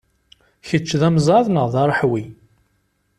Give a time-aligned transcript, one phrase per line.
[0.67, 2.23] Kečč d amẓad neɣ d aṛeḥwi?